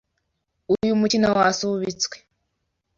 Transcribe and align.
Uyu 0.73 0.93
mukino 0.99 1.27
wasubitswe. 1.37 2.15